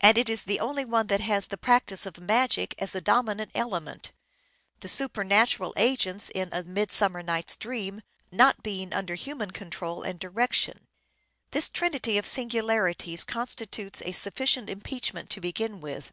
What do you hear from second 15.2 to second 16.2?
to begin with.